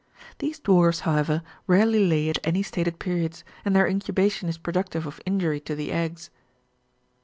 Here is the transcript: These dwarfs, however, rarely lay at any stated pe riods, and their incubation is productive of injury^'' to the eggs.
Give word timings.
These 0.39 0.57
dwarfs, 0.59 1.01
however, 1.01 1.43
rarely 1.67 2.07
lay 2.07 2.27
at 2.31 2.39
any 2.43 2.63
stated 2.63 2.97
pe 2.97 3.11
riods, 3.19 3.43
and 3.63 3.75
their 3.75 3.87
incubation 3.87 4.49
is 4.49 4.57
productive 4.57 5.05
of 5.05 5.21
injury^'' 5.27 5.63
to 5.65 5.75
the 5.75 5.91
eggs. 5.91 6.31